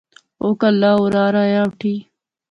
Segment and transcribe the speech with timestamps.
[0.41, 1.93] او کہلاہ اورار آیا اٹھی